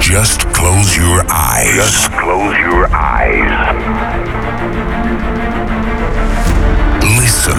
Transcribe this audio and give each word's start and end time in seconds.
Just 0.00 0.46
close 0.54 0.96
your 0.96 1.24
eyes. 1.28 1.74
Just 1.74 2.12
close 2.12 2.56
your 2.58 2.86
eyes. 2.94 3.50
Listen 7.18 7.58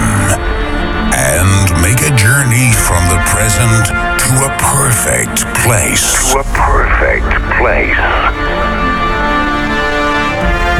and 1.11 1.81
make 1.83 1.99
a 1.99 2.15
journey 2.15 2.71
from 2.71 3.03
the 3.11 3.19
present 3.27 3.87
to 3.91 4.31
a 4.47 4.51
perfect 4.63 5.43
place. 5.65 6.31
To 6.31 6.39
a 6.39 6.43
perfect 6.55 7.27
place. 7.59 7.99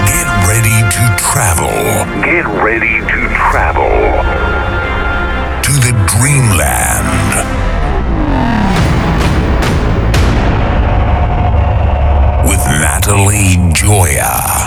Get 0.07 0.27
ready 0.47 0.79
to 0.95 1.03
travel 1.19 1.75
Get 2.23 2.45
ready 2.63 2.99
to 3.01 3.19
travel 3.35 3.91
to 5.61 5.71
the 5.79 5.91
dreamland. 6.07 7.20
Natalie 13.11 13.57
Joya. 13.73 14.60